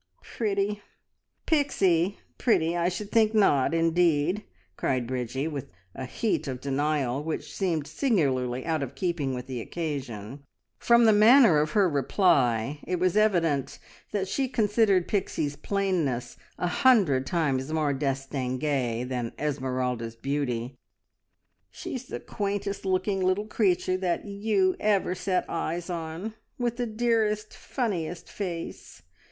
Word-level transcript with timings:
"Pretty 0.23 0.81
Pixie 1.45 2.17
pretty! 2.39 2.75
I 2.75 2.89
should 2.89 3.11
think 3.11 3.35
not, 3.35 3.71
indeed!" 3.71 4.41
cried 4.75 5.05
Bridgie, 5.05 5.47
with 5.47 5.69
a 5.93 6.05
heat 6.05 6.47
of 6.47 6.59
denial 6.59 7.23
which 7.23 7.53
seemed 7.55 7.85
singularly 7.85 8.65
out 8.65 8.81
of 8.81 8.95
keeping 8.95 9.35
with 9.35 9.45
the 9.45 9.61
occasion. 9.61 10.41
From 10.79 11.05
the 11.05 11.13
manner 11.13 11.59
of 11.59 11.73
her 11.73 11.87
reply 11.87 12.79
it 12.81 12.95
was 12.99 13.15
evident 13.15 13.77
that 14.11 14.27
she 14.27 14.47
considered 14.47 15.07
Pixie's 15.07 15.55
plainness 15.55 16.35
a 16.57 16.65
hundred 16.81 17.27
times 17.27 17.71
more 17.71 17.93
distingue 17.93 18.57
than 19.07 19.33
Esmeralda's 19.37 20.15
beauty. 20.15 20.79
"She's 21.69 22.05
the 22.05 22.19
quaintest 22.19 22.85
looking 22.87 23.19
little 23.19 23.45
creature 23.45 23.97
that 23.97 24.21
ever 24.79 25.09
you 25.09 25.13
set 25.15 25.45
eyes 25.47 25.91
on, 25.91 26.33
with 26.57 26.77
the 26.77 26.87
dearest, 26.87 27.55
funniest 27.55 28.29
face! 28.29 29.03